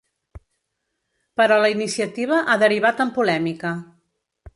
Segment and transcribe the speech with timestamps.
[1.41, 3.75] Però la iniciativa ha derivat en polèmica.